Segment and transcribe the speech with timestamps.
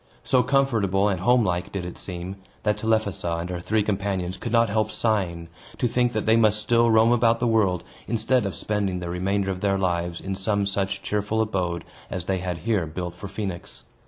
[0.23, 4.51] So comfortable and home like did it seem, that Telephassa and her three companions could
[4.51, 8.55] not help sighing, to think that they must still roam about the world, instead of
[8.55, 12.87] spending the remainder of their lives in some such cheerful abode as they had here
[12.87, 13.83] built for Phoenix.